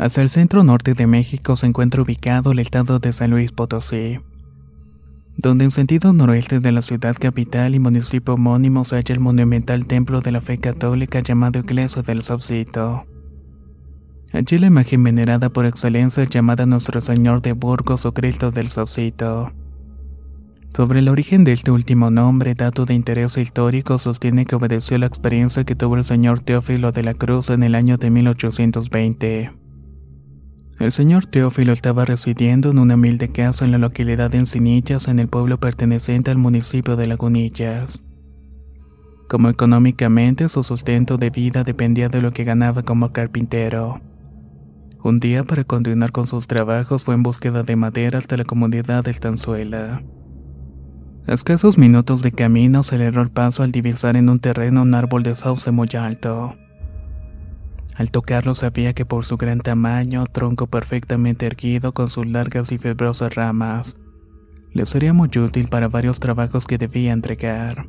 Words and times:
Hacia 0.00 0.22
el 0.22 0.30
centro 0.30 0.64
norte 0.64 0.94
de 0.94 1.06
México 1.06 1.56
se 1.56 1.66
encuentra 1.66 2.00
ubicado 2.00 2.52
el 2.52 2.58
estado 2.58 3.00
de 3.00 3.12
San 3.12 3.32
Luis 3.32 3.52
Potosí, 3.52 4.18
donde 5.36 5.66
en 5.66 5.70
sentido 5.70 6.14
noroeste 6.14 6.58
de 6.58 6.72
la 6.72 6.80
ciudad 6.80 7.14
capital 7.20 7.74
y 7.74 7.80
municipio 7.80 8.32
homónimo 8.32 8.86
se 8.86 8.96
halla 8.96 9.14
el 9.14 9.20
monumental 9.20 9.84
templo 9.84 10.22
de 10.22 10.32
la 10.32 10.40
fe 10.40 10.56
católica 10.56 11.20
llamado 11.20 11.58
Iglesia 11.58 12.00
del 12.00 12.22
Saucito. 12.22 13.04
Allí 14.32 14.56
la 14.56 14.68
imagen 14.68 15.04
venerada 15.04 15.50
por 15.50 15.66
excelencia 15.66 16.22
es 16.22 16.30
llamada 16.30 16.64
Nuestro 16.64 17.02
Señor 17.02 17.42
de 17.42 17.52
Burgos 17.52 18.06
o 18.06 18.14
Cristo 18.14 18.50
del 18.50 18.70
Saucito. 18.70 19.52
Sobre 20.74 21.00
el 21.00 21.10
origen 21.10 21.44
de 21.44 21.52
este 21.52 21.72
último 21.72 22.10
nombre, 22.10 22.54
dato 22.54 22.86
de 22.86 22.94
interés 22.94 23.36
histórico, 23.36 23.98
sostiene 23.98 24.46
que 24.46 24.56
obedeció 24.56 24.96
la 24.96 25.04
experiencia 25.04 25.64
que 25.64 25.76
tuvo 25.76 25.96
el 25.96 26.04
señor 26.04 26.40
Teófilo 26.40 26.90
de 26.90 27.02
la 27.02 27.12
Cruz 27.12 27.50
en 27.50 27.62
el 27.64 27.74
año 27.74 27.98
de 27.98 28.08
1820. 28.08 29.59
El 30.80 30.92
señor 30.92 31.26
Teófilo 31.26 31.74
estaba 31.74 32.06
residiendo 32.06 32.70
en 32.70 32.78
una 32.78 32.94
humilde 32.94 33.28
casa 33.28 33.66
en 33.66 33.70
la 33.70 33.76
localidad 33.76 34.30
de 34.30 34.38
Encinillas, 34.38 35.08
en 35.08 35.18
el 35.18 35.28
pueblo 35.28 35.60
perteneciente 35.60 36.30
al 36.30 36.38
municipio 36.38 36.96
de 36.96 37.06
Lagunillas. 37.06 38.00
Como 39.28 39.50
económicamente 39.50 40.48
su 40.48 40.64
sustento 40.64 41.18
de 41.18 41.28
vida 41.28 41.64
dependía 41.64 42.08
de 42.08 42.22
lo 42.22 42.32
que 42.32 42.44
ganaba 42.44 42.82
como 42.82 43.12
carpintero. 43.12 44.00
Un 45.04 45.20
día 45.20 45.44
para 45.44 45.64
continuar 45.64 46.12
con 46.12 46.26
sus 46.26 46.46
trabajos 46.46 47.04
fue 47.04 47.14
en 47.14 47.24
búsqueda 47.24 47.62
de 47.62 47.76
madera 47.76 48.18
hasta 48.18 48.38
la 48.38 48.44
comunidad 48.44 49.04
de 49.04 49.10
Estanzuela. 49.10 50.02
A 51.26 51.34
escasos 51.34 51.76
minutos 51.76 52.22
de 52.22 52.32
camino 52.32 52.84
se 52.84 52.96
le 52.96 53.04
erró 53.04 53.20
el 53.20 53.30
paso 53.30 53.62
al 53.62 53.70
divisar 53.70 54.16
en 54.16 54.30
un 54.30 54.40
terreno 54.40 54.80
un 54.80 54.94
árbol 54.94 55.24
de 55.24 55.36
sauce 55.36 55.70
muy 55.72 55.90
alto. 55.92 56.56
Al 57.94 58.10
tocarlo 58.10 58.54
sabía 58.54 58.92
que 58.92 59.04
por 59.04 59.24
su 59.24 59.36
gran 59.36 59.60
tamaño, 59.60 60.26
tronco 60.26 60.66
perfectamente 60.66 61.46
erguido 61.46 61.92
con 61.92 62.08
sus 62.08 62.26
largas 62.26 62.72
y 62.72 62.78
fibrosas 62.78 63.34
ramas, 63.34 63.96
le 64.72 64.86
sería 64.86 65.12
muy 65.12 65.28
útil 65.36 65.68
para 65.68 65.88
varios 65.88 66.20
trabajos 66.20 66.66
que 66.66 66.78
debía 66.78 67.12
entregar. 67.12 67.88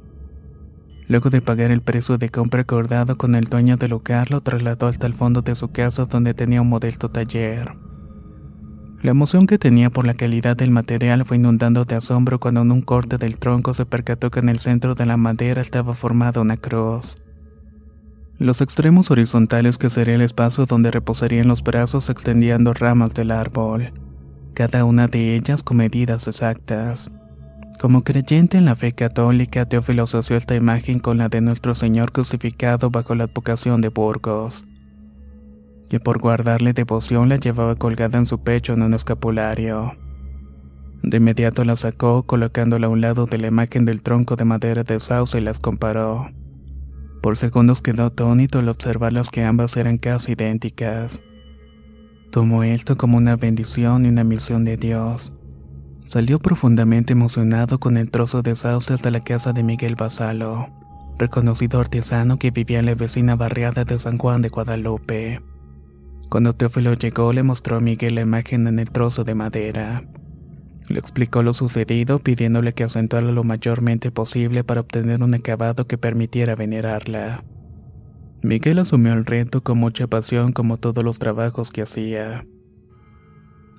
Luego 1.07 1.29
de 1.29 1.41
pagar 1.41 1.71
el 1.71 1.81
precio 1.81 2.17
de 2.17 2.29
compra 2.29 2.61
acordado 2.61 3.17
con 3.17 3.35
el 3.35 3.45
dueño 3.45 3.77
del 3.77 3.91
lugar, 3.91 4.31
lo 4.31 4.41
trasladó 4.41 4.87
hasta 4.87 5.07
el 5.07 5.13
fondo 5.13 5.41
de 5.41 5.55
su 5.55 5.69
casa 5.69 6.05
donde 6.05 6.33
tenía 6.33 6.61
un 6.61 6.69
modesto 6.69 7.09
taller. 7.09 7.73
La 9.01 9.11
emoción 9.11 9.47
que 9.47 9.57
tenía 9.57 9.89
por 9.89 10.05
la 10.05 10.13
calidad 10.13 10.55
del 10.55 10.69
material 10.69 11.25
fue 11.25 11.37
inundando 11.37 11.85
de 11.85 11.95
asombro 11.95 12.39
cuando 12.39 12.61
en 12.61 12.71
un 12.71 12.81
corte 12.81 13.17
del 13.17 13.39
tronco 13.39 13.73
se 13.73 13.85
percató 13.85 14.29
que 14.29 14.39
en 14.39 14.49
el 14.49 14.59
centro 14.59 14.93
de 14.95 15.05
la 15.05 15.17
madera 15.17 15.61
estaba 15.61 15.95
formada 15.95 16.39
una 16.39 16.57
cruz. 16.57 17.17
Los 18.41 18.59
extremos 18.59 19.11
horizontales 19.11 19.77
que 19.77 19.91
sería 19.91 20.15
el 20.15 20.21
espacio 20.21 20.65
donde 20.65 20.89
reposarían 20.89 21.47
los 21.47 21.61
brazos 21.61 22.09
extendían 22.09 22.63
dos 22.63 22.79
ramas 22.79 23.13
del 23.13 23.29
árbol, 23.29 23.93
cada 24.55 24.83
una 24.83 25.07
de 25.07 25.35
ellas 25.35 25.61
con 25.61 25.77
medidas 25.77 26.27
exactas. 26.27 27.11
Como 27.79 28.03
creyente 28.03 28.57
en 28.57 28.65
la 28.65 28.73
fe 28.73 28.93
católica, 28.93 29.67
Teófilo 29.67 30.05
asoció 30.05 30.37
esta 30.37 30.55
imagen 30.55 30.97
con 30.97 31.19
la 31.19 31.29
de 31.29 31.39
nuestro 31.39 31.75
Señor 31.75 32.11
crucificado 32.11 32.89
bajo 32.89 33.13
la 33.13 33.25
advocación 33.25 33.79
de 33.79 33.89
Burgos, 33.89 34.65
que 35.87 35.99
por 35.99 36.17
guardarle 36.17 36.73
devoción 36.73 37.29
la 37.29 37.35
llevaba 37.35 37.75
colgada 37.75 38.17
en 38.17 38.25
su 38.25 38.39
pecho 38.39 38.73
en 38.73 38.81
un 38.81 38.95
escapulario. 38.95 39.95
De 41.03 41.17
inmediato 41.17 41.63
la 41.63 41.75
sacó, 41.75 42.23
colocándola 42.23 42.87
a 42.87 42.89
un 42.89 43.01
lado 43.01 43.27
de 43.27 43.37
la 43.37 43.49
imagen 43.49 43.85
del 43.85 44.01
tronco 44.01 44.35
de 44.35 44.45
madera 44.45 44.81
de 44.81 44.99
sauce 44.99 45.37
y 45.37 45.41
las 45.41 45.59
comparó. 45.59 46.31
Por 47.21 47.37
segundos 47.37 47.81
quedó 47.81 48.05
atónito 48.05 48.59
al 48.59 48.69
observarlas 48.69 49.29
que 49.29 49.43
ambas 49.43 49.77
eran 49.77 49.99
casi 49.99 50.31
idénticas. 50.31 51.19
Tomó 52.31 52.63
esto 52.63 52.97
como 52.97 53.17
una 53.17 53.35
bendición 53.35 54.05
y 54.05 54.09
una 54.09 54.23
misión 54.23 54.65
de 54.65 54.77
Dios. 54.77 55.31
Salió 56.07 56.39
profundamente 56.39 57.13
emocionado 57.13 57.79
con 57.79 57.97
el 57.97 58.09
trozo 58.09 58.41
de 58.41 58.55
sauce 58.55 58.93
hasta 58.93 59.11
la 59.11 59.19
casa 59.19 59.53
de 59.53 59.63
Miguel 59.63 59.95
Basalo, 59.95 60.69
reconocido 61.19 61.79
artesano 61.79 62.39
que 62.39 62.51
vivía 62.51 62.79
en 62.79 62.87
la 62.87 62.95
vecina 62.95 63.35
barriada 63.35 63.85
de 63.85 63.99
San 63.99 64.17
Juan 64.17 64.41
de 64.41 64.49
Guadalupe. 64.49 65.41
Cuando 66.29 66.53
Teófilo 66.53 66.95
llegó 66.95 67.33
le 67.33 67.43
mostró 67.43 67.77
a 67.77 67.81
Miguel 67.81 68.15
la 68.15 68.21
imagen 68.21 68.65
en 68.67 68.79
el 68.79 68.89
trozo 68.89 69.23
de 69.23 69.35
madera. 69.35 70.03
Le 70.87 70.99
explicó 70.99 71.43
lo 71.43 71.53
sucedido 71.53 72.19
pidiéndole 72.19 72.73
que 72.73 72.83
acentuara 72.83 73.31
lo 73.31 73.43
mayormente 73.43 74.11
posible 74.11 74.63
para 74.63 74.81
obtener 74.81 75.23
un 75.23 75.33
acabado 75.33 75.87
que 75.87 75.97
permitiera 75.97 76.55
venerarla. 76.55 77.43
Miguel 78.43 78.79
asumió 78.79 79.13
el 79.13 79.25
reto 79.25 79.61
con 79.61 79.77
mucha 79.77 80.07
pasión 80.07 80.51
como 80.51 80.77
todos 80.77 81.03
los 81.03 81.19
trabajos 81.19 81.69
que 81.69 81.83
hacía. 81.83 82.45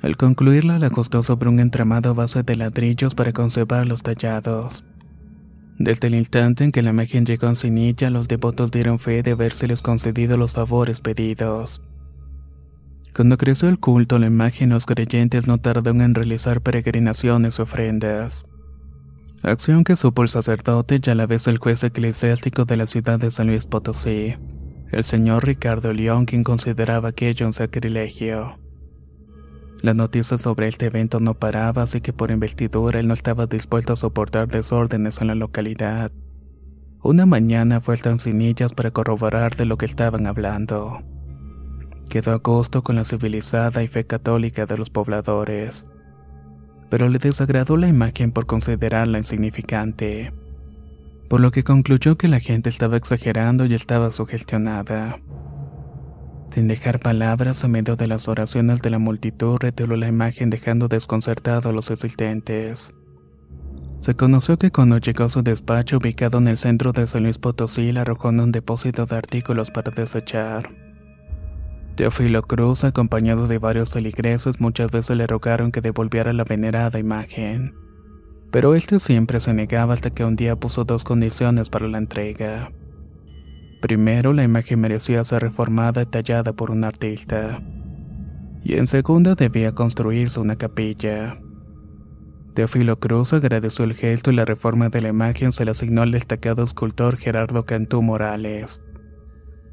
Al 0.03 0.17
concluirla 0.17 0.79
la 0.79 0.89
acostó 0.89 1.23
sobre 1.23 1.49
un 1.49 1.61
entramado 1.61 2.11
a 2.11 2.15
base 2.15 2.43
de 2.43 2.57
ladrillos 2.57 3.15
para 3.15 3.33
conservar 3.33 3.87
los 3.87 4.03
tallados. 4.03 4.85
Desde 5.79 6.09
el 6.09 6.15
instante 6.15 6.65
en 6.65 6.73
que 6.73 6.83
la 6.83 6.91
imagen 6.91 7.25
llegó 7.25 7.49
en 7.49 7.57
Cinilla, 7.57 8.11
los 8.11 8.29
devotos 8.29 8.71
dieron 8.71 8.99
fe 8.99 9.23
de 9.23 9.33
habérseles 9.33 9.83
concedido 9.83 10.37
los 10.37 10.53
favores 10.53 11.01
pedidos. 11.01 11.81
Cuando 13.15 13.37
creció 13.37 13.69
el 13.69 13.79
culto, 13.79 14.19
la 14.19 14.27
imagen 14.27 14.71
los 14.71 14.87
creyentes 14.87 15.47
no 15.47 15.59
tardaron 15.59 16.01
en 16.01 16.15
realizar 16.15 16.63
peregrinaciones 16.63 17.59
y 17.59 17.63
ofrendas. 17.63 18.47
Acción 19.43 19.85
que 19.85 19.97
supo 19.97 20.23
el 20.23 20.31
sacerdote 20.31 20.99
y 21.05 21.11
a 21.11 21.15
la 21.15 21.27
vez 21.27 21.47
el 21.47 21.59
juez 21.59 21.85
eclesiástico 21.85 22.65
de 22.65 22.79
la 22.79 22.87
ciudad 22.87 23.19
de 23.19 23.31
San 23.31 23.49
Luis 23.49 23.67
Potosí, 23.67 24.37
el 24.91 25.05
señor 25.05 25.45
Ricardo 25.45 25.93
León, 25.93 26.25
quien 26.25 26.43
consideraba 26.43 27.11
aquello 27.11 27.47
un 27.47 27.53
sacrilegio. 27.53 28.59
La 29.83 29.93
noticia 29.93 30.39
sobre 30.39 30.69
este 30.69 30.87
evento 30.87 31.21
no 31.21 31.35
paraba, 31.35 31.83
así 31.83 32.01
que 32.01 32.15
por 32.15 32.31
investidura 32.31 33.01
él 33.01 33.09
no 33.09 33.15
estaba 33.15 33.47
dispuesto 33.47 33.93
a 33.93 33.97
soportar 33.97 34.49
desórdenes 34.49 35.21
en 35.21 35.27
la 35.27 35.35
localidad. 35.35 36.13
Una 37.03 37.27
mañana 37.27 37.81
fue 37.83 37.97
a 37.97 37.99
Tancinillas 37.99 38.73
para 38.73 38.93
corroborar 38.93 39.57
de 39.57 39.67
lo 39.67 39.77
que 39.77 39.87
estaban 39.87 40.27
hablando 40.27 41.03
quedó 42.13 42.33
a 42.33 42.41
gusto 42.45 42.83
con 42.83 42.97
la 42.97 43.05
civilizada 43.05 43.83
y 43.83 43.89
fe 43.89 44.05
católica 44.05 44.67
de 44.67 44.77
los 44.77 44.91
pobladores, 44.91 45.87
pero 46.91 47.09
le 47.09 47.19
desagradó 47.19 47.79
la 47.79 47.89
imagen 47.89 48.33
por 48.33 48.45
considerarla 48.45 49.17
insignificante, 49.17 50.31
por 51.31 51.41
lo 51.41 51.51
que 51.51 51.65
concluyó 51.65 52.19
que 52.19 52.29
la 52.29 52.39
gente 52.39 52.69
estaba 52.69 52.99
exagerando 52.99 53.65
y 53.65 53.73
estaba 53.73 54.11
sugestionada. 54.11 55.21
Sin 56.51 56.69
dejar 56.69 57.01
palabras, 57.01 57.65
a 57.65 57.69
medio 57.69 57.97
de 57.97 58.07
las 58.09 58.29
oraciones 58.29 58.83
de 58.83 58.91
la 58.91 58.99
multitud 58.99 59.57
retiró 59.59 59.97
la 59.97 60.09
imagen 60.09 60.51
dejando 60.51 60.89
desconcertado 60.89 61.71
a 61.71 61.73
los 61.73 61.91
asistentes. 61.91 62.93
Se 64.03 64.15
conoció 64.15 64.59
que 64.59 64.71
cuando 64.71 64.99
llegó 64.99 65.25
a 65.25 65.29
su 65.31 65.43
despacho 65.43 65.97
ubicado 65.97 66.37
en 66.37 66.49
el 66.49 66.59
centro 66.59 66.93
de 66.93 67.07
San 67.07 67.23
Luis 67.23 67.39
Potosí, 67.39 67.91
le 67.91 68.01
arrojó 68.01 68.29
en 68.29 68.41
un 68.41 68.53
depósito 68.53 69.07
de 69.07 69.17
artículos 69.17 69.71
para 69.71 69.93
desechar. 69.93 70.82
Teófilo 71.97 72.43
Cruz, 72.43 72.85
acompañado 72.85 73.49
de 73.49 73.59
varios 73.59 73.91
feligreses, 73.91 74.61
muchas 74.61 74.91
veces 74.91 75.17
le 75.17 75.27
rogaron 75.27 75.73
que 75.73 75.83
devolviera 75.83 76.33
la 76.33 76.45
venerada 76.45 76.99
imagen. 76.99 77.75
Pero 78.51 78.75
este 78.75 78.99
siempre 78.99 79.41
se 79.41 79.53
negaba 79.53 79.93
hasta 79.93 80.11
que 80.11 80.25
un 80.25 80.37
día 80.37 80.57
puso 80.57 80.85
dos 80.85 81.05
condiciones 81.05 81.69
para 81.69 81.89
la 81.89 81.99
entrega. 81.99 82.73
Primero, 83.83 84.33
la 84.33 84.43
imagen 84.43 84.81
merecía 84.81 85.23
ser 85.25 85.43
reformada 85.43 86.03
y 86.03 86.07
tallada 86.07 86.53
por 86.53 86.71
un 86.71 86.85
artista. 86.85 87.63
Y 88.63 88.75
en 88.75 88.87
segunda, 88.87 89.35
debía 89.35 89.73
construirse 89.73 90.41
una 90.41 90.57
capilla. 90.57 91.41
Teófilo 92.55 93.01
Cruz 93.01 93.33
agradeció 93.33 93.85
el 93.85 93.95
gesto 93.95 94.31
y 94.31 94.35
la 94.35 94.45
reforma 94.45 94.89
de 94.89 95.01
la 95.01 95.09
imagen 95.09 95.53
se 95.53 95.65
le 95.65 95.71
asignó 95.71 96.03
al 96.03 96.11
destacado 96.11 96.63
escultor 96.65 97.17
Gerardo 97.17 97.65
Cantú 97.65 98.03
Morales, 98.03 98.81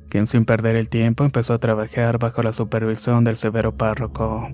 quien 0.10 0.28
sin 0.28 0.46
perder 0.46 0.76
el 0.76 0.90
tiempo 0.90 1.24
empezó 1.24 1.54
a 1.54 1.60
trabajar 1.60 2.20
bajo 2.20 2.44
la 2.44 2.54
supervisión 2.54 3.24
del 3.24 3.38
severo 3.38 3.78
párroco. 3.78 4.50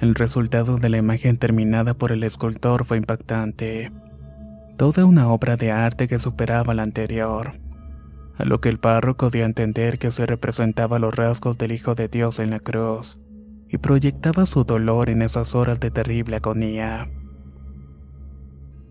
El 0.00 0.14
resultado 0.14 0.76
de 0.76 0.90
la 0.90 0.98
imagen 0.98 1.38
terminada 1.38 1.94
por 1.94 2.12
el 2.12 2.22
escultor 2.22 2.84
fue 2.84 2.98
impactante. 2.98 3.90
Toda 4.76 5.06
una 5.06 5.28
obra 5.28 5.56
de 5.56 5.72
arte 5.72 6.06
que 6.06 6.18
superaba 6.18 6.74
la 6.74 6.82
anterior 6.82 7.66
a 8.38 8.44
lo 8.44 8.60
que 8.60 8.68
el 8.68 8.78
párroco 8.78 9.30
dio 9.30 9.44
a 9.44 9.46
entender 9.46 9.98
que 9.98 10.10
se 10.10 10.26
representaba 10.26 10.98
los 10.98 11.14
rasgos 11.14 11.58
del 11.58 11.72
Hijo 11.72 11.94
de 11.94 12.08
Dios 12.08 12.38
en 12.38 12.50
la 12.50 12.60
cruz, 12.60 13.18
y 13.68 13.78
proyectaba 13.78 14.46
su 14.46 14.64
dolor 14.64 15.10
en 15.10 15.22
esas 15.22 15.54
horas 15.54 15.80
de 15.80 15.90
terrible 15.90 16.36
agonía. 16.36 17.10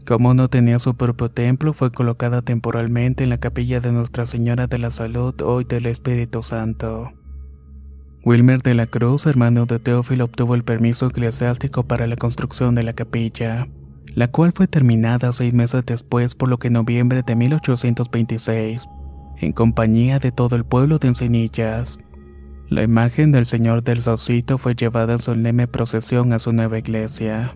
Como 0.05 0.35
no 0.35 0.47
tenía 0.49 0.77
su 0.77 0.95
propio 0.95 1.29
templo, 1.29 1.73
fue 1.73 1.91
colocada 1.91 2.43
temporalmente 2.43 3.23
en 3.23 3.31
la 3.31 3.39
capilla 3.39 3.79
de 3.79 3.91
Nuestra 3.91 4.25
Señora 4.25 4.67
de 4.67 4.77
la 4.77 4.91
Salud, 4.91 5.33
hoy 5.41 5.63
del 5.63 5.87
Espíritu 5.87 6.43
Santo. 6.43 7.11
Wilmer 8.23 8.61
de 8.61 8.75
la 8.75 8.85
Cruz, 8.85 9.25
hermano 9.25 9.65
de 9.65 9.79
Teófilo, 9.79 10.25
obtuvo 10.25 10.53
el 10.53 10.63
permiso 10.63 11.07
eclesiástico 11.07 11.87
para 11.87 12.05
la 12.05 12.17
construcción 12.17 12.75
de 12.75 12.83
la 12.83 12.93
capilla, 12.93 13.67
la 14.13 14.27
cual 14.29 14.51
fue 14.53 14.67
terminada 14.67 15.31
seis 15.31 15.53
meses 15.53 15.83
después, 15.85 16.35
por 16.35 16.49
lo 16.49 16.59
que 16.59 16.67
en 16.67 16.73
noviembre 16.73 17.23
de 17.23 17.35
1826 17.35 18.87
en 19.37 19.53
compañía 19.53 20.19
de 20.19 20.31
todo 20.31 20.55
el 20.55 20.65
pueblo 20.65 20.99
de 20.99 21.09
Encinillas. 21.09 21.97
La 22.69 22.83
imagen 22.83 23.31
del 23.31 23.45
Señor 23.45 23.83
del 23.83 24.01
Saucito 24.01 24.57
fue 24.57 24.75
llevada 24.75 25.13
en 25.13 25.19
solemne 25.19 25.67
procesión 25.67 26.33
a 26.33 26.39
su 26.39 26.51
nueva 26.51 26.79
iglesia. 26.79 27.55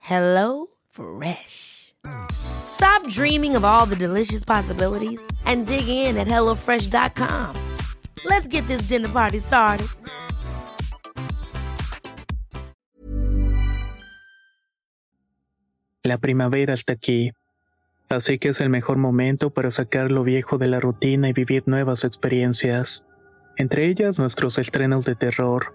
Hello 0.00 0.66
Fresh. 0.90 1.94
Stop 2.32 3.06
dreaming 3.08 3.54
of 3.56 3.64
all 3.64 3.86
the 3.86 3.96
delicious 3.96 4.44
possibilities 4.44 5.20
and 5.44 5.66
dig 5.66 5.88
in 5.88 6.16
at 6.16 6.26
HelloFresh.com. 6.26 7.56
Let's 8.24 8.46
get 8.48 8.66
this 8.66 8.88
dinner 8.88 9.08
party 9.08 9.38
started. 9.38 9.86
La 16.02 16.16
primavera 16.18 16.72
está 16.72 16.94
aquí, 16.94 17.32
así 18.08 18.38
que 18.38 18.48
es 18.48 18.60
el 18.60 18.70
mejor 18.70 18.96
momento 18.96 19.50
para 19.50 19.70
sacar 19.70 20.10
lo 20.10 20.24
viejo 20.24 20.56
de 20.56 20.66
la 20.66 20.80
rutina 20.80 21.28
y 21.28 21.32
vivir 21.32 21.62
nuevas 21.66 22.04
experiencias, 22.04 23.04
entre 23.58 23.86
ellas 23.86 24.18
nuestros 24.18 24.58
estrenos 24.58 25.04
de 25.04 25.14
terror, 25.14 25.74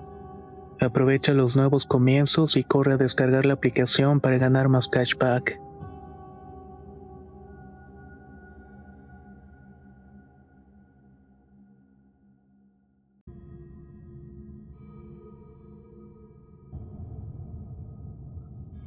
Aprovecha 0.81 1.33
los 1.33 1.55
nuevos 1.55 1.85
comienzos 1.85 2.57
y 2.57 2.63
corre 2.63 2.93
a 2.93 2.97
descargar 2.97 3.45
la 3.45 3.53
aplicación 3.53 4.19
para 4.19 4.39
ganar 4.39 4.67
más 4.67 4.87
cashback. 4.87 5.59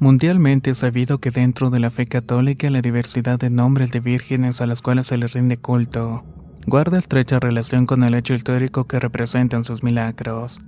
Mundialmente 0.01 0.73
es 0.73 0.79
sabido 0.79 1.19
que 1.19 1.31
dentro 1.31 1.71
de 1.71 1.79
la 1.79 1.91
fe 1.91 2.07
católica 2.07 2.69
la 2.71 2.83
diversidad 2.83 3.39
de 3.39 3.51
nombres 3.51 3.93
de 3.93 4.01
vírgenes 4.01 4.61
a 4.61 4.67
las 4.67 4.83
cuales 4.83 5.07
se 5.07 5.17
les 5.17 5.33
rinde 5.33 5.57
culto 5.57 6.25
guarda 6.67 6.99
estrecha 6.99 7.41
relación 7.41 7.87
con 7.87 8.03
el 8.05 8.15
hecho 8.15 8.35
histórico 8.35 8.87
que 8.87 8.99
representan 8.99 9.65
sus 9.65 9.83
milagros, 9.83 10.61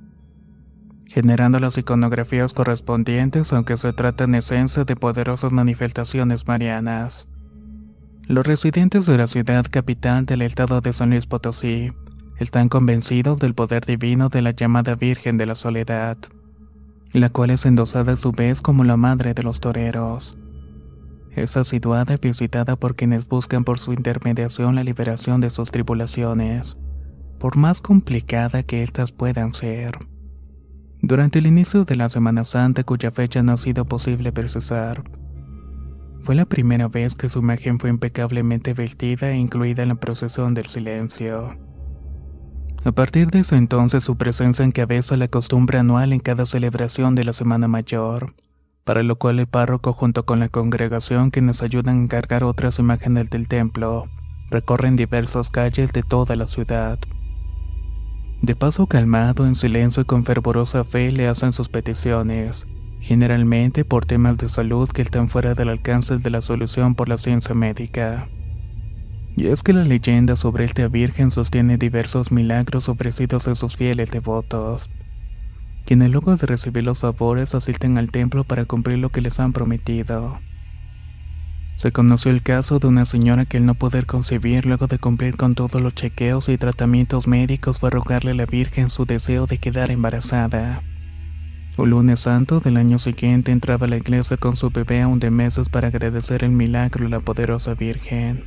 generando 1.06 1.60
las 1.60 1.78
iconografías 1.78 2.52
correspondientes 2.52 3.52
aunque 3.52 3.76
se 3.76 3.92
trata 3.92 4.25
en 4.25 4.34
esencia 4.34 4.84
de 4.84 4.96
poderosas 4.96 5.52
manifestaciones 5.52 6.46
marianas. 6.46 7.28
Los 8.26 8.46
residentes 8.46 9.06
de 9.06 9.16
la 9.16 9.28
ciudad 9.28 9.66
capital 9.70 10.26
del 10.26 10.42
estado 10.42 10.80
de 10.80 10.92
San 10.92 11.10
Luis 11.10 11.26
Potosí 11.26 11.92
están 12.38 12.68
convencidos 12.68 13.38
del 13.38 13.54
poder 13.54 13.86
divino 13.86 14.28
de 14.28 14.42
la 14.42 14.50
llamada 14.50 14.96
Virgen 14.96 15.38
de 15.38 15.46
la 15.46 15.54
Soledad, 15.54 16.18
la 17.12 17.30
cual 17.30 17.50
es 17.50 17.64
endosada 17.64 18.14
a 18.14 18.16
su 18.16 18.32
vez 18.32 18.60
como 18.60 18.84
la 18.84 18.96
madre 18.96 19.32
de 19.32 19.42
los 19.42 19.60
toreros. 19.60 20.36
Es 21.30 21.56
asiduada 21.56 22.14
y 22.14 22.18
visitada 22.18 22.76
por 22.76 22.96
quienes 22.96 23.28
buscan 23.28 23.62
por 23.62 23.78
su 23.78 23.92
intermediación 23.92 24.75
la 24.75 24.84
liberación 24.84 25.40
de 25.40 25.50
sus 25.50 25.70
tribulaciones, 25.70 26.76
por 27.38 27.56
más 27.56 27.80
complicada 27.80 28.64
que 28.64 28.82
éstas 28.82 29.12
puedan 29.12 29.54
ser. 29.54 29.98
Durante 31.03 31.38
el 31.38 31.47
inicio 31.47 31.85
de 31.85 31.97
la 31.97 32.09
Semana 32.09 32.45
Santa, 32.45 32.83
cuya 32.83 33.11
fecha 33.11 33.43
no 33.43 33.53
ha 33.53 33.57
sido 33.57 33.85
posible 33.85 34.33
precisar, 34.33 35.05
fue 36.23 36.35
la 36.35 36.45
primera 36.45 36.88
vez 36.88 37.15
que 37.15 37.29
su 37.29 37.38
imagen 37.38 37.79
fue 37.79 37.91
impecablemente 37.91 38.75
vestida 38.75 39.31
e 39.31 39.37
incluida 39.37 39.85
en 39.85 39.91
la 39.91 39.95
procesión 39.95 40.55
del 40.55 40.67
silencio. 40.67 41.57
A 42.85 42.93
partir 42.93 43.29
de 43.29 43.41
ese 43.41 43.57
entonces 43.57 44.05
su 44.05 44.17
presencia 44.17 44.65
encabeza 44.65 45.17
la 45.17 45.29
costumbre 45.29 45.79
anual 45.79 46.12
en 46.12 46.21
cada 46.21 46.47
celebración 46.47 47.15
de 47.15 47.25
la 47.25 47.33
Semana 47.33 47.69
Mayor, 47.69 48.35
para 48.85 49.03
lo 49.03 49.17
cual 49.17 49.38
el 49.38 49.47
párroco 49.47 49.93
junto 49.93 50.25
con 50.25 50.41
la 50.41 50.49
congregación 50.49 51.31
que 51.31 51.43
nos 51.43 51.62
ayudan 51.62 51.99
a 51.99 52.03
encargar 52.03 52.43
otras 52.43 52.79
imágenes 52.79 53.29
del 53.31 53.49
templo, 53.49 54.07
recorren 54.50 54.97
diversas 54.97 55.50
calles 55.50 55.93
de 55.93 56.03
toda 56.03 56.37
la 56.37 56.47
ciudad. 56.47 56.99
De 58.43 58.55
paso 58.55 58.87
calmado, 58.87 59.47
en 59.47 59.55
silencio 59.55 60.02
y 60.02 60.05
con 60.05 60.25
fervorosa 60.25 60.85
fe 60.85 61.11
le 61.11 61.28
hacen 61.28 61.52
sus 61.52 61.69
peticiones, 61.69 62.66
generalmente 63.00 63.85
por 63.85 64.07
temas 64.07 64.37
de 64.38 64.49
salud 64.49 64.88
que 64.88 65.02
están 65.02 65.28
fuera 65.28 65.55
del 65.55 65.69
alcance 65.69 66.19
de 66.19 66.31
la 66.31 66.40
solución 66.40 66.95
por 66.95 67.09
la 67.09 67.19
ciencia 67.19 67.55
médica. 67.55 68.28
Y 69.37 69.47
es 69.47 69.62
que 69.62 69.73
la 69.73 69.85
leyenda 69.85 70.37
sobre 70.37 70.64
esta 70.64 70.88
Virgen 70.88 71.31
sostiene 71.31 71.76
diversos 71.76 72.33
milagros 72.33 72.88
ofrecidos 72.88 73.49
a 73.49 73.55
sus 73.55 73.76
fieles 73.76 74.11
devotos 74.11 74.88
quienes 75.87 76.11
luego 76.11 76.37
de 76.37 76.47
recibir 76.47 76.83
los 76.83 77.00
favores 77.00 77.55
asisten 77.55 77.97
al 77.97 78.11
templo 78.11 78.43
para 78.43 78.64
cumplir 78.64 78.99
lo 78.99 79.11
que 79.11 79.21
les 79.21 79.38
han 79.38 79.52
prometido. 79.52 80.40
Se 81.76 81.92
conoció 81.92 82.30
el 82.30 82.42
caso 82.42 82.78
de 82.78 82.87
una 82.87 83.04
señora 83.04 83.45
que 83.45 83.59
al 83.59 83.66
no 83.66 83.75
poder 83.75 84.06
concebir 84.06 84.64
luego 84.64 84.87
de 84.87 84.99
cumplir 84.99 85.37
con 85.37 85.54
todos 85.54 85.83
los 85.83 85.95
chequeos 85.95 86.49
y 86.49 86.56
tratamientos 86.56 87.26
médicos 87.26 87.78
fue 87.78 87.88
a 87.88 87.90
rogarle 87.90 88.30
a 88.30 88.35
la 88.35 88.47
Virgen 88.47 88.88
su 88.88 89.04
deseo 89.04 89.47
de 89.47 89.59
quedar 89.59 89.90
embarazada. 89.90 90.83
Un 91.76 91.90
lunes 91.90 92.21
santo 92.21 92.61
del 92.61 92.78
año 92.78 92.99
siguiente 92.99 93.52
entraba 93.52 93.85
a 93.85 93.90
la 93.90 93.99
iglesia 93.99 94.38
con 94.38 94.56
su 94.56 94.71
bebé 94.71 95.02
aún 95.02 95.18
de 95.18 95.30
meses 95.30 95.68
para 95.68 95.88
agradecer 95.88 96.45
el 96.45 96.50
milagro 96.50 97.06
a 97.06 97.11
la 97.11 97.21
poderosa 97.21 97.75
Virgen, 97.75 98.45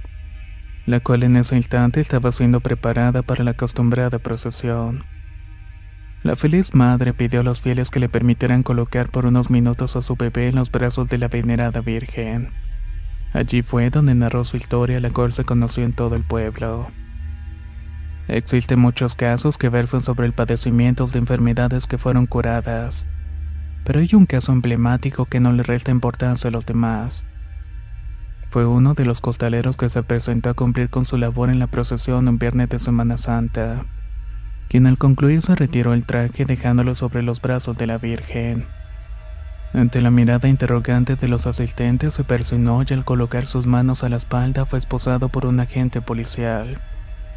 la 0.87 0.99
cual 0.99 1.21
en 1.21 1.37
ese 1.37 1.55
instante 1.55 2.01
estaba 2.01 2.31
siendo 2.31 2.61
preparada 2.61 3.21
para 3.21 3.43
la 3.43 3.51
acostumbrada 3.51 4.17
procesión. 4.17 5.03
La 6.23 6.35
feliz 6.35 6.73
madre 6.73 7.13
pidió 7.13 7.41
a 7.41 7.43
los 7.43 7.61
fieles 7.61 7.91
que 7.91 7.99
le 7.99 8.09
permitieran 8.09 8.63
colocar 8.63 9.09
por 9.09 9.27
unos 9.27 9.51
minutos 9.51 9.95
a 9.95 10.01
su 10.01 10.15
bebé 10.15 10.47
en 10.47 10.55
los 10.55 10.71
brazos 10.71 11.07
de 11.09 11.19
la 11.19 11.27
venerada 11.27 11.81
Virgen. 11.81 12.49
Allí 13.33 13.61
fue 13.61 13.89
donde 13.89 14.15
narró 14.15 14.43
su 14.43 14.57
historia, 14.57 14.99
la 14.99 15.11
cual 15.11 15.33
se 15.33 15.43
conoció 15.43 15.83
en 15.83 15.93
todo 15.93 16.15
el 16.15 16.23
pueblo. 16.23 16.87
Existen 18.27 18.79
muchos 18.79 19.15
casos 19.15 19.57
que 19.57 19.69
versan 19.69 20.01
sobre 20.01 20.25
el 20.25 20.33
padecimiento 20.33 21.07
de 21.07 21.19
enfermedades 21.19 21.87
que 21.87 21.97
fueron 21.97 22.25
curadas, 22.27 23.05
pero 23.83 23.99
hay 23.99 24.09
un 24.13 24.25
caso 24.25 24.51
emblemático 24.51 25.25
que 25.25 25.39
no 25.39 25.53
le 25.53 25.63
resta 25.63 25.91
importancia 25.91 26.49
a 26.49 26.51
los 26.51 26.65
demás. 26.65 27.23
Fue 28.49 28.65
uno 28.65 28.93
de 28.93 29.05
los 29.05 29.21
costaleros 29.21 29.77
que 29.77 29.89
se 29.89 30.03
presentó 30.03 30.49
a 30.49 30.53
cumplir 30.53 30.89
con 30.89 31.05
su 31.05 31.17
labor 31.17 31.49
en 31.49 31.59
la 31.59 31.67
procesión 31.67 32.27
un 32.27 32.39
viernes 32.39 32.69
de 32.69 32.79
Semana 32.79 33.17
Santa 33.17 33.85
quien 34.69 34.85
al 34.85 34.99
concluir 34.99 35.41
se 35.41 35.55
retiró 35.55 35.93
el 35.93 36.05
traje 36.05 36.45
dejándolo 36.45 36.93
sobre 36.93 37.23
los 37.23 37.41
brazos 37.41 37.75
de 37.77 37.87
la 37.87 37.97
Virgen. 37.97 38.67
Ante 39.73 40.01
la 40.01 40.09
mirada 40.09 40.49
interrogante 40.49 41.15
de 41.15 41.27
los 41.27 41.45
asistentes 41.45 42.15
se 42.15 42.23
persinó 42.23 42.83
y 42.87 42.93
al 42.93 43.05
colocar 43.05 43.45
sus 43.45 43.67
manos 43.67 44.03
a 44.03 44.09
la 44.09 44.17
espalda 44.17 44.65
fue 44.65 44.79
esposado 44.79 45.29
por 45.29 45.45
un 45.45 45.59
agente 45.59 46.01
policial, 46.01 46.81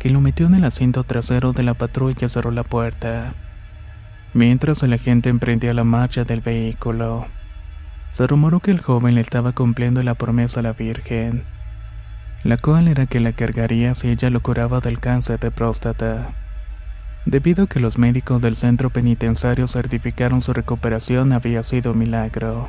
que 0.01 0.09
lo 0.09 0.23
metió 0.23 0.47
en 0.47 0.55
el 0.55 0.65
asiento 0.65 1.05
trasero 1.05 1.53
de 1.53 1.63
la 1.63 1.75
patrulla 1.75 2.27
y 2.27 2.29
cerró 2.31 2.51
la 2.51 2.65
puerta. 2.65 3.35
Mientras 4.33 4.83
el 4.83 4.95
agente 4.95 5.29
emprendía 5.29 5.75
la 5.75 5.85
marcha 5.85 6.25
del 6.25 6.41
vehículo, 6.41 7.27
se 8.11 8.27
rumoró 8.27 8.61
que 8.61 8.71
el 8.71 8.81
joven 8.81 9.15
le 9.15 9.21
estaba 9.21 9.53
cumpliendo 9.53 10.03
la 10.03 10.15
promesa 10.15 10.61
a 10.61 10.63
la 10.63 10.73
Virgen, 10.73 11.45
la 12.45 12.57
cual 12.57 12.89
era 12.89 13.05
que 13.05 13.21
la 13.21 13.33
cargaría 13.33 13.95
si 13.95 14.09
ella 14.09 14.31
lo 14.31 14.41
curaba 14.41 14.81
del 14.81 15.01
cáncer 15.01 15.39
de 15.39 15.51
próstata. 15.51 16.35
Debido 17.25 17.65
a 17.65 17.67
que 17.69 17.79
los 17.79 17.99
médicos 17.99 18.43
del 18.43 18.57
centro 18.57 18.91
penitenciario 18.91 19.69
certificaron 19.69 20.43
su 20.43 20.53
recuperación 20.53 21.33
había 21.33 21.63
sido 21.63 21.95
milagro. 21.95 22.69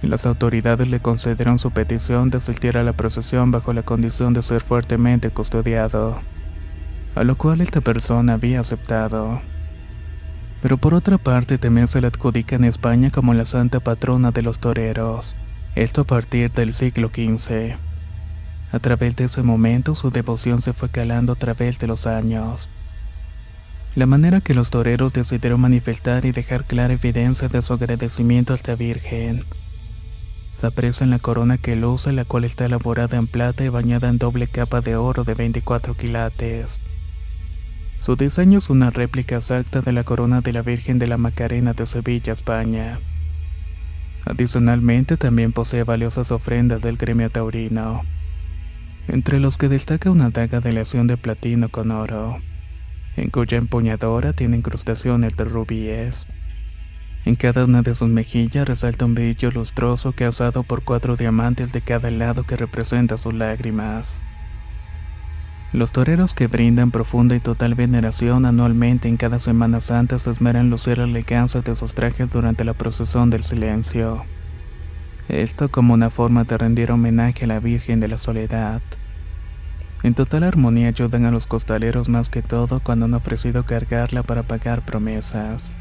Las 0.00 0.24
autoridades 0.24 0.88
le 0.88 1.00
concedieron 1.00 1.58
su 1.58 1.70
petición 1.70 2.30
de 2.30 2.38
asistir 2.38 2.78
a 2.78 2.82
la 2.82 2.94
procesión 2.94 3.50
bajo 3.50 3.74
la 3.74 3.82
condición 3.82 4.32
de 4.32 4.42
ser 4.42 4.62
fuertemente 4.62 5.30
custodiado, 5.30 6.16
a 7.14 7.24
lo 7.24 7.36
cual 7.36 7.60
esta 7.60 7.82
persona 7.82 8.34
había 8.34 8.60
aceptado. 8.60 9.42
Pero 10.62 10.78
por 10.78 10.94
otra 10.94 11.18
parte 11.18 11.58
también 11.58 11.86
se 11.86 12.00
le 12.00 12.06
adjudica 12.06 12.56
en 12.56 12.64
España 12.64 13.10
como 13.10 13.34
la 13.34 13.44
santa 13.44 13.80
patrona 13.80 14.30
de 14.30 14.40
los 14.40 14.58
toreros, 14.58 15.36
esto 15.74 16.02
a 16.02 16.04
partir 16.04 16.50
del 16.50 16.72
siglo 16.72 17.08
XV. 17.08 17.76
A 18.72 18.78
través 18.78 19.16
de 19.16 19.24
ese 19.24 19.42
momento 19.42 19.94
su 19.94 20.10
devoción 20.10 20.62
se 20.62 20.72
fue 20.72 20.88
calando 20.88 21.34
a 21.34 21.36
través 21.36 21.78
de 21.78 21.86
los 21.86 22.06
años 22.06 22.70
la 23.94 24.06
manera 24.06 24.40
que 24.40 24.54
los 24.54 24.70
toreros 24.70 25.12
decidieron 25.12 25.60
manifestar 25.60 26.24
y 26.24 26.32
dejar 26.32 26.64
clara 26.64 26.94
evidencia 26.94 27.48
de 27.48 27.62
su 27.62 27.74
agradecimiento 27.74 28.52
a 28.52 28.56
esta 28.56 28.74
Virgen. 28.74 29.44
Se 30.52 30.66
aprecia 30.66 31.04
en 31.04 31.10
la 31.10 31.20
corona 31.20 31.58
que 31.58 31.76
luce, 31.76 32.12
la 32.12 32.24
cual 32.24 32.44
está 32.44 32.66
elaborada 32.66 33.18
en 33.18 33.28
plata 33.28 33.64
y 33.64 33.68
bañada 33.68 34.08
en 34.08 34.18
doble 34.18 34.48
capa 34.48 34.80
de 34.80 34.96
oro 34.96 35.22
de 35.22 35.34
24 35.34 35.96
quilates. 35.96 36.80
Su 38.00 38.16
diseño 38.16 38.58
es 38.58 38.68
una 38.68 38.90
réplica 38.90 39.36
exacta 39.36 39.80
de 39.80 39.92
la 39.92 40.02
corona 40.02 40.40
de 40.40 40.52
la 40.52 40.62
Virgen 40.62 40.98
de 40.98 41.06
la 41.06 41.16
Macarena 41.16 41.72
de 41.72 41.86
Sevilla, 41.86 42.32
España. 42.32 42.98
Adicionalmente, 44.24 45.16
también 45.16 45.52
posee 45.52 45.84
valiosas 45.84 46.32
ofrendas 46.32 46.82
del 46.82 46.96
gremio 46.96 47.30
taurino, 47.30 48.02
entre 49.06 49.38
los 49.38 49.56
que 49.56 49.68
destaca 49.68 50.10
una 50.10 50.30
daga 50.30 50.60
de 50.60 50.70
aleación 50.70 51.06
de 51.06 51.16
platino 51.16 51.68
con 51.68 51.92
oro 51.92 52.40
en 53.16 53.30
cuya 53.30 53.58
empuñadora 53.58 54.32
tiene 54.32 54.56
incrustaciones 54.56 55.36
de 55.36 55.44
rubíes. 55.44 56.26
En 57.24 57.36
cada 57.36 57.64
una 57.64 57.82
de 57.82 57.94
sus 57.94 58.08
mejillas 58.08 58.68
resalta 58.68 59.06
un 59.06 59.14
brillo 59.14 59.50
lustroso 59.50 60.12
causado 60.12 60.62
por 60.62 60.82
cuatro 60.82 61.16
diamantes 61.16 61.72
de 61.72 61.80
cada 61.80 62.10
lado 62.10 62.44
que 62.44 62.56
representa 62.56 63.16
sus 63.16 63.32
lágrimas. 63.32 64.14
Los 65.72 65.90
toreros 65.90 66.34
que 66.34 66.46
brindan 66.46 66.90
profunda 66.90 67.34
y 67.34 67.40
total 67.40 67.74
veneración 67.74 68.46
anualmente 68.46 69.08
en 69.08 69.16
cada 69.16 69.38
Semana 69.38 69.80
Santa 69.80 70.18
se 70.18 70.30
esmeran 70.30 70.70
lucir 70.70 70.98
la 70.98 71.04
elegancia 71.04 71.62
de 71.62 71.74
sus 71.74 71.94
trajes 71.94 72.30
durante 72.30 72.62
la 72.62 72.74
procesión 72.74 73.30
del 73.30 73.42
silencio. 73.42 74.24
Esto 75.28 75.70
como 75.70 75.94
una 75.94 76.10
forma 76.10 76.44
de 76.44 76.58
rendir 76.58 76.92
homenaje 76.92 77.44
a 77.44 77.48
la 77.48 77.58
Virgen 77.58 77.98
de 77.98 78.08
la 78.08 78.18
Soledad. 78.18 78.82
En 80.04 80.12
total 80.12 80.44
armonía 80.44 80.88
ayudan 80.88 81.24
a 81.24 81.30
los 81.30 81.46
costaleros 81.46 82.10
más 82.10 82.28
que 82.28 82.42
todo 82.42 82.80
cuando 82.80 83.06
han 83.06 83.14
ofrecido 83.14 83.64
cargarla 83.64 84.22
para 84.22 84.42
pagar 84.42 84.84
promesas. 84.84 85.72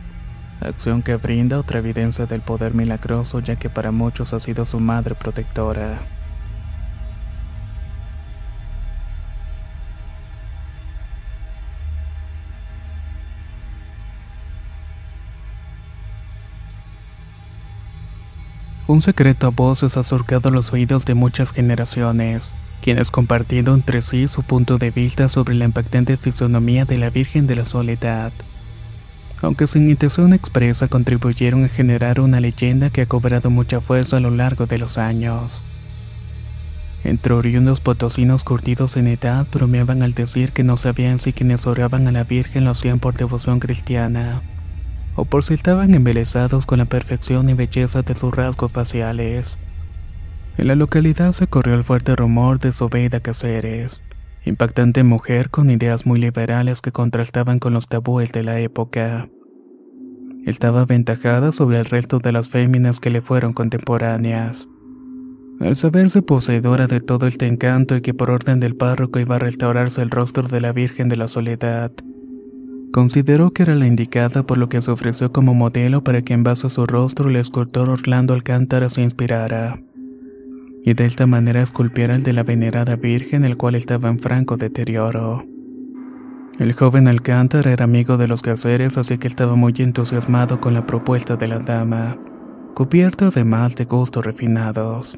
Acción 0.62 1.02
que 1.02 1.18
brinda 1.18 1.60
otra 1.60 1.80
evidencia 1.80 2.26
del 2.26 2.40
poder 2.40 2.74
milagroso 2.74 3.42
ya 3.42 3.58
que 3.58 3.70
para 3.70 3.92
muchos 3.92 4.34
ha 4.34 4.40
sido 4.40 4.66
su 4.66 4.80
madre 4.80 5.14
protectora. 5.14 6.00
Un 18.88 19.02
secreto 19.02 19.48
a 19.48 19.50
voces 19.50 19.98
ha 19.98 20.04
surcado 20.04 20.50
los 20.50 20.72
oídos 20.72 21.04
de 21.04 21.14
muchas 21.14 21.52
generaciones 21.52 22.54
quienes 22.84 23.12
compartiendo 23.12 23.74
entre 23.74 24.02
sí 24.02 24.28
su 24.28 24.44
punto 24.44 24.78
de 24.78 24.92
vista 24.92 25.30
sobre 25.30 25.56
la 25.56 25.64
impactante 25.64 26.18
fisonomía 26.18 26.84
de 26.84 26.98
la 26.98 27.10
Virgen 27.10 27.48
de 27.48 27.56
la 27.56 27.64
Soledad. 27.66 28.34
aunque 29.42 29.68
sin 29.68 29.90
intención 29.90 30.34
expresa 30.34 30.88
contribuyeron 30.88 31.64
a 31.66 31.70
generar 31.70 32.20
una 32.20 32.40
leyenda 32.40 32.90
que 32.90 33.02
ha 33.02 33.06
cobrado 33.06 33.50
mucha 33.50 33.82
fuerza 33.82 34.18
a 34.18 34.20
lo 34.20 34.32
largo 34.32 34.68
de 34.68 34.78
los 34.78 34.98
años. 34.98 35.62
Entre 37.04 37.34
oriundos 37.34 37.82
potosinos 37.82 38.44
curtidos 38.44 38.96
en 38.96 39.08
edad 39.08 39.48
bromeaban 39.52 40.02
al 40.02 40.14
decir 40.14 40.52
que 40.52 40.64
no 40.64 40.78
sabían 40.78 41.20
si 41.20 41.34
quienes 41.34 41.68
oraban 41.68 42.08
a 42.08 42.12
la 42.12 42.24
Virgen 42.24 42.64
lo 42.66 42.72
hacían 42.72 43.00
por 43.00 43.16
devoción 43.16 43.60
cristiana, 43.60 44.42
o 45.16 45.26
por 45.26 45.44
si 45.44 45.54
estaban 45.54 45.94
embelesados 45.94 46.66
con 46.66 46.80
la 46.80 46.86
perfección 46.86 47.50
y 47.50 47.54
belleza 47.54 48.02
de 48.02 48.16
sus 48.16 48.34
rasgos 48.34 48.72
faciales. 48.72 49.58
En 50.56 50.68
la 50.68 50.76
localidad 50.76 51.32
se 51.32 51.48
corrió 51.48 51.74
el 51.74 51.84
fuerte 51.84 52.16
rumor 52.16 52.60
de 52.60 52.72
Sobeida 52.72 53.20
Cáceres, 53.20 54.02
impactante 54.46 55.04
mujer 55.04 55.50
con 55.50 55.72
ideas 55.72 56.06
muy 56.06 56.20
liberales 56.20 56.80
que 56.80 56.92
contrastaban 56.92 57.58
con 57.58 57.74
los 57.74 57.88
tabúes 57.88 58.32
de 58.32 58.44
la 58.44 58.60
época. 58.60 59.28
Estaba 60.46 60.82
aventajada 60.82 61.52
sobre 61.52 61.80
el 61.80 61.86
resto 61.86 62.20
de 62.20 62.32
las 62.32 62.50
féminas 62.50 63.00
que 63.00 63.10
le 63.10 63.22
fueron 63.22 63.54
contemporáneas. 63.54 64.68
Al 65.60 65.76
saberse 65.76 66.22
poseedora 66.22 66.86
de 66.86 67.00
todo 67.00 67.26
este 67.26 67.48
encanto 67.48 67.96
y 67.96 68.02
que 68.02 68.14
por 68.14 68.30
orden 68.30 68.60
del 68.60 68.76
párroco 68.76 69.20
iba 69.20 69.38
a 69.38 69.40
restaurarse 69.40 70.02
el 70.02 70.12
rostro 70.12 70.48
de 70.48 70.62
la 70.62 70.72
Virgen 70.72 71.10
de 71.10 71.18
la 71.18 71.28
Soledad, 71.28 71.92
consideró 72.92 73.52
que 73.52 73.64
era 73.64 73.74
la 73.74 73.88
indicada 73.88 74.44
por 74.44 74.60
lo 74.60 74.70
que 74.70 74.82
se 74.84 74.92
ofreció 74.92 75.32
como 75.32 75.56
modelo 75.56 76.04
para 76.04 76.22
que 76.22 76.34
en 76.34 76.44
base 76.44 76.68
a 76.68 76.70
su 76.70 76.86
rostro 76.86 77.30
el 77.30 77.38
escultor 77.38 77.90
Orlando 77.90 78.34
Alcántara 78.36 78.90
se 78.90 79.02
inspirara, 79.02 79.80
y 80.84 80.94
de 80.94 81.06
esta 81.06 81.28
manera 81.28 81.62
esculpiera 81.62 82.16
el 82.16 82.24
de 82.24 82.34
la 82.34 82.44
venerada 82.44 82.96
Virgen 82.96 83.46
el 83.46 83.58
cual 83.58 83.76
estaba 83.76 84.10
en 84.10 84.20
franco 84.20 84.58
deterioro. 84.58 85.46
El 86.60 86.74
joven 86.74 87.08
Alcántara 87.08 87.72
era 87.72 87.86
amigo 87.86 88.18
de 88.18 88.28
los 88.28 88.42
caseres 88.42 88.98
así 88.98 89.18
que 89.18 89.28
estaba 89.28 89.56
muy 89.56 89.74
entusiasmado 89.78 90.62
con 90.62 90.74
la 90.74 90.86
propuesta 90.86 91.36
de 91.36 91.48
la 91.48 91.60
dama, 91.60 92.18
cubierta 92.76 93.28
además 93.28 93.76
de 93.76 93.86
gustos 93.86 94.26
refinados 94.26 95.18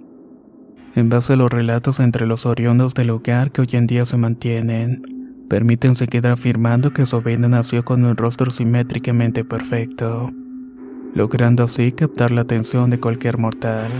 en 0.95 1.09
base 1.09 1.33
a 1.33 1.35
los 1.35 1.51
relatos 1.51 1.99
entre 1.99 2.25
los 2.25 2.45
oriundos 2.45 2.93
del 2.93 3.07
lugar 3.07 3.51
que 3.51 3.61
hoy 3.61 3.67
en 3.73 3.85
día 3.85 4.05
se 4.05 4.17
mantienen. 4.17 5.03
Permiten 5.49 5.95
seguir 5.95 6.25
afirmando 6.25 6.91
que 6.91 7.05
Sobeida 7.05 7.47
nació 7.47 7.83
con 7.83 8.03
un 8.05 8.15
rostro 8.15 8.49
simétricamente 8.49 9.43
perfecto, 9.43 10.31
logrando 11.13 11.63
así 11.63 11.91
captar 11.91 12.31
la 12.31 12.41
atención 12.41 12.89
de 12.89 12.99
cualquier 12.99 13.37
mortal. 13.37 13.91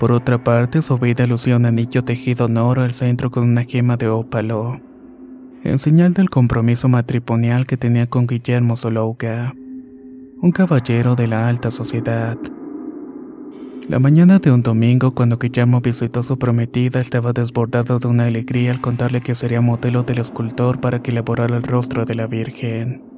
Por 0.00 0.12
otra 0.12 0.42
parte, 0.42 0.80
Sobeida 0.80 1.26
lucía 1.26 1.56
un 1.56 1.66
anillo 1.66 2.02
tejido 2.02 2.46
en 2.46 2.56
oro 2.56 2.80
al 2.80 2.94
centro 2.94 3.30
con 3.30 3.44
una 3.44 3.64
gema 3.64 3.98
de 3.98 4.08
ópalo, 4.08 4.80
en 5.62 5.78
señal 5.78 6.14
del 6.14 6.30
compromiso 6.30 6.88
matrimonial 6.88 7.66
que 7.66 7.76
tenía 7.76 8.06
con 8.06 8.26
Guillermo 8.26 8.78
Solouga, 8.78 9.54
un 10.40 10.52
caballero 10.52 11.16
de 11.16 11.26
la 11.26 11.48
alta 11.48 11.70
sociedad. 11.70 12.38
La 13.88 13.98
mañana 13.98 14.38
de 14.38 14.50
un 14.50 14.62
domingo, 14.62 15.14
cuando 15.14 15.36
Guillermo 15.36 15.82
visitó 15.82 16.20
a 16.20 16.22
su 16.22 16.38
prometida, 16.38 16.98
estaba 16.98 17.34
desbordado 17.34 17.98
de 17.98 18.08
una 18.08 18.24
alegría 18.24 18.70
al 18.70 18.80
contarle 18.80 19.20
que 19.20 19.34
sería 19.34 19.60
modelo 19.60 20.02
del 20.02 20.20
escultor 20.20 20.80
para 20.80 21.02
que 21.02 21.10
elaborara 21.10 21.58
el 21.58 21.62
rostro 21.62 22.06
de 22.06 22.14
la 22.14 22.26
Virgen. 22.26 23.09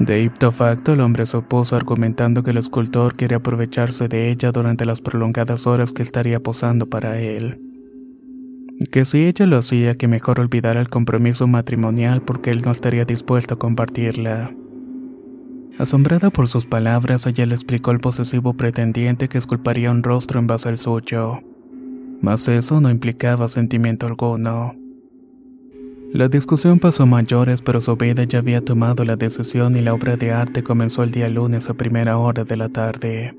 De 0.00 0.22
ipto 0.22 0.50
facto, 0.50 0.94
el 0.94 1.00
hombre 1.00 1.26
se 1.26 1.36
opuso 1.36 1.76
argumentando 1.76 2.42
que 2.42 2.52
el 2.52 2.56
escultor 2.56 3.16
quería 3.16 3.36
aprovecharse 3.36 4.08
de 4.08 4.30
ella 4.30 4.50
durante 4.50 4.86
las 4.86 5.02
prolongadas 5.02 5.66
horas 5.66 5.92
que 5.92 6.02
estaría 6.02 6.40
posando 6.40 6.86
para 6.88 7.20
él. 7.20 7.60
Que 8.90 9.04
si 9.04 9.26
ella 9.26 9.44
lo 9.44 9.58
hacía, 9.58 9.98
que 9.98 10.08
mejor 10.08 10.40
olvidara 10.40 10.80
el 10.80 10.88
compromiso 10.88 11.46
matrimonial 11.46 12.22
porque 12.22 12.50
él 12.50 12.62
no 12.64 12.70
estaría 12.70 13.04
dispuesto 13.04 13.54
a 13.54 13.58
compartirla. 13.58 14.54
Asombrada 15.78 16.30
por 16.30 16.48
sus 16.48 16.64
palabras, 16.64 17.26
ella 17.26 17.44
le 17.44 17.54
explicó 17.54 17.90
al 17.90 18.00
posesivo 18.00 18.54
pretendiente 18.54 19.28
que 19.28 19.36
esculparía 19.36 19.90
un 19.90 20.02
rostro 20.02 20.40
en 20.40 20.46
base 20.46 20.70
al 20.70 20.78
suyo. 20.78 21.42
Mas 22.22 22.48
eso 22.48 22.80
no 22.80 22.88
implicaba 22.88 23.50
sentimiento 23.50 24.06
alguno. 24.06 24.79
La 26.12 26.28
discusión 26.28 26.80
pasó 26.80 27.04
a 27.04 27.06
mayores, 27.06 27.62
pero 27.62 27.80
Sobeda 27.80 28.24
ya 28.24 28.40
había 28.40 28.64
tomado 28.64 29.04
la 29.04 29.14
decisión 29.14 29.76
y 29.76 29.80
la 29.80 29.94
obra 29.94 30.16
de 30.16 30.32
arte 30.32 30.64
comenzó 30.64 31.04
el 31.04 31.12
día 31.12 31.28
lunes 31.28 31.70
a 31.70 31.74
primera 31.74 32.18
hora 32.18 32.42
de 32.42 32.56
la 32.56 32.68
tarde, 32.68 33.36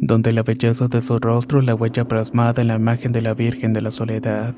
donde 0.00 0.32
la 0.32 0.42
belleza 0.42 0.88
de 0.88 1.02
su 1.02 1.18
rostro 1.18 1.60
la 1.60 1.74
huella 1.74 2.08
plasmada 2.08 2.62
en 2.62 2.68
la 2.68 2.76
imagen 2.76 3.12
de 3.12 3.20
la 3.20 3.34
Virgen 3.34 3.74
de 3.74 3.82
la 3.82 3.90
Soledad. 3.90 4.54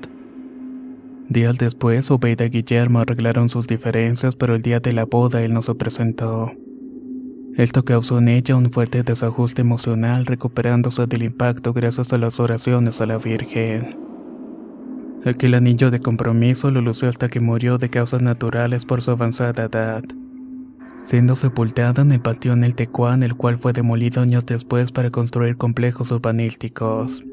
Días 1.29 1.59
después, 1.59 2.09
Obeida 2.13 2.47
y 2.47 2.51
Guillermo 2.51 3.01
arreglaron 3.01 3.49
sus 3.49 3.67
diferencias, 3.67 4.37
pero 4.37 4.55
el 4.55 4.63
día 4.63 4.79
de 4.79 4.93
la 4.93 5.05
boda 5.05 5.43
él 5.43 5.53
no 5.53 5.63
se 5.63 5.75
presentó. 5.75 6.53
Esto 7.57 7.85
causó 7.85 8.19
en 8.19 8.29
ella 8.29 8.55
un 8.55 8.71
fuerte 8.71 9.03
desajuste 9.03 9.63
emocional 9.63 10.25
recuperándose 10.25 11.09
del 11.09 11.25
impacto 11.25 11.73
gracias 11.73 12.13
a 12.13 12.19
las 12.19 12.39
oraciones 12.39 13.01
a 13.01 13.07
la 13.07 13.19
Virgen. 13.19 14.08
Aquel 15.25 15.55
anillo 15.55 15.91
de 15.91 16.01
compromiso 16.01 16.71
lo 16.71 16.81
lució 16.81 17.09
hasta 17.09 17.29
que 17.29 17.41
murió 17.41 17.79
de 17.79 17.91
causas 17.91 18.23
naturales 18.23 18.85
por 18.85 19.03
su 19.03 19.11
avanzada 19.11 19.65
edad, 19.65 20.05
siendo 21.03 21.35
sepultada 21.35 22.03
en 22.03 22.13
el 22.13 22.21
panteón 22.21 22.63
El 22.63 22.75
Tecuán, 22.75 23.23
el 23.23 23.35
cual 23.35 23.59
fue 23.59 23.73
demolido 23.73 24.23
años 24.23 24.47
después 24.47 24.93
para 24.93 25.11
construir 25.11 25.57
complejos 25.57 26.13
urbanísticos. 26.13 27.25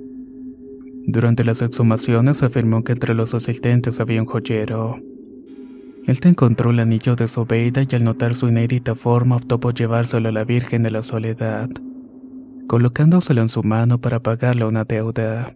Durante 1.08 1.46
las 1.46 1.62
exhumaciones 1.62 2.42
afirmó 2.42 2.84
que 2.84 2.94
entre 2.94 3.14
los 3.14 3.36
asistentes 3.36 4.00
había 4.00 4.22
un 4.22 4.28
joyero. 4.28 5.00
Él 6.08 6.20
te 6.20 6.30
encontró 6.30 6.72
el 6.72 6.80
anillo 6.80 7.16
de 7.16 7.28
Sobeida 7.28 7.84
y 7.84 7.96
al 7.96 8.04
notar 8.04 8.34
su 8.34 8.48
inédita 8.48 8.96
forma 8.96 9.36
optó 9.36 9.60
por 9.60 9.76
llevárselo 9.76 10.30
a 10.30 10.32
la 10.32 10.44
Virgen 10.44 10.82
de 10.84 10.92
la 10.92 11.04
Soledad, 11.04 11.70
colocándoselo 12.68 13.42
en 13.42 13.50
su 13.50 13.64
mano 13.64 14.02
para 14.02 14.20
pagarle 14.20 14.66
una 14.66 14.84
deuda. 14.84 15.56